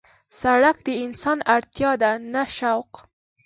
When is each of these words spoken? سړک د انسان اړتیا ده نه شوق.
سړک 0.39 0.77
د 0.87 0.89
انسان 1.03 1.37
اړتیا 1.55 1.91
ده 2.01 2.11
نه 2.33 2.43
شوق. 2.57 2.91